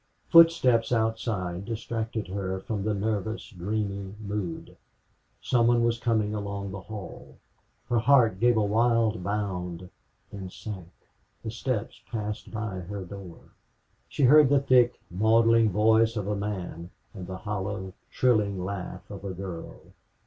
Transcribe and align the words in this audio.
Footsteps 0.29 0.91
outside 0.91 1.63
distracted 1.65 2.27
her 2.27 2.59
from 2.61 2.81
the 2.83 2.93
nervous, 2.95 3.51
dreamy 3.51 4.15
mood. 4.19 4.75
Some 5.43 5.67
one 5.67 5.83
was 5.83 5.99
coming 5.99 6.33
along 6.33 6.71
the 6.71 6.81
hall. 6.81 7.35
Her 7.87 7.99
heart 7.99 8.39
gave 8.39 8.57
a 8.57 8.63
wild 8.65 9.23
bound 9.23 9.91
then 10.31 10.49
sank. 10.49 10.89
The 11.43 11.51
steps 11.51 12.01
passed 12.09 12.49
by 12.49 12.79
her 12.79 13.05
door. 13.05 13.49
She 14.09 14.23
heard 14.23 14.49
the 14.49 14.59
thick, 14.61 14.99
maudlin 15.11 15.69
voice 15.69 16.15
of 16.15 16.27
a 16.27 16.35
man 16.35 16.89
and 17.13 17.27
the 17.27 17.37
hollow, 17.37 17.93
trilling 18.09 18.65
laugh 18.65 19.07
of 19.11 19.23
a 19.23 19.35
girl. 19.35 19.81